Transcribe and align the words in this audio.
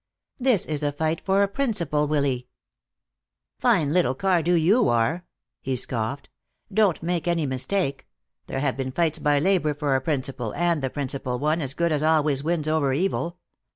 "This 0.39 0.65
is 0.65 0.81
a 0.81 0.91
fight 0.91 1.21
for 1.23 1.43
a 1.43 1.47
principle, 1.47 2.07
Willy." 2.07 2.47
"Fine 3.59 3.91
little 3.93 4.15
Cardew 4.15 4.55
you 4.55 4.89
are!" 4.89 5.25
he 5.61 5.75
scoffed. 5.75 6.27
"Don't 6.73 7.03
make 7.03 7.27
any 7.27 7.45
mistake. 7.45 8.07
There 8.47 8.61
have 8.61 8.75
been 8.75 8.91
fights 8.91 9.19
by 9.19 9.37
labor 9.37 9.75
for 9.75 9.95
a 9.95 10.01
principle, 10.01 10.55
and 10.55 10.81
the 10.81 10.89
principle 10.89 11.37
won, 11.37 11.61
as 11.61 11.75
good 11.75 11.93
always 12.01 12.43
wins 12.43 12.67
over 12.67 12.93
evil. 12.93 13.37